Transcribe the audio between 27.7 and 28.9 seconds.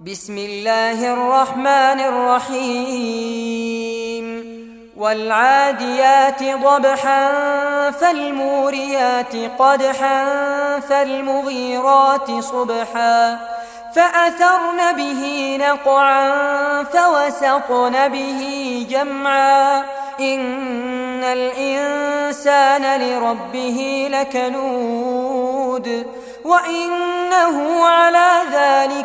على ذلك